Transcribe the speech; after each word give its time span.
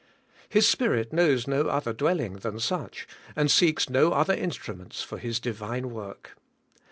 His 0.49 0.67
Spirit 0.67 1.13
knows 1.13 1.47
no 1.47 1.67
other 1.67 1.93
dwelling 1.93 2.37
than 2.37 2.59
such, 2.59 3.07
and 3.35 3.51
seeks 3.51 3.87
no 3.87 4.13
other 4.13 4.35
instru 4.35 4.75
ments 4.75 5.03
for 5.03 5.19
His 5.19 5.39
Divine 5.39 5.91
work. 5.91 6.35